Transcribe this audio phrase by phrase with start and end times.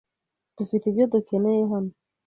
[0.57, 1.91] Dufite ibyo dukeneye hano.